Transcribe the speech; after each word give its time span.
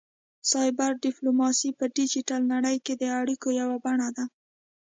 سایبر 0.51 0.91
ډیپلوماسي 1.05 1.69
په 1.79 1.85
ډیجیټل 1.95 2.41
نړۍ 2.53 2.77
کې 2.85 2.93
د 2.97 3.03
اړیکو 3.19 3.47
یوه 3.61 3.77
بڼه 3.85 4.09
ده 4.17 4.25